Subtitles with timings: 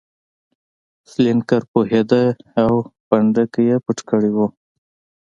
[1.11, 2.23] سینکلر پوهېده
[2.63, 2.73] او
[3.07, 4.37] پنډکی یې پټ کړی و.